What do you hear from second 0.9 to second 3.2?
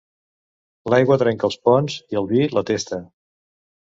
L'aigua trenca els ponts i el vi la testa.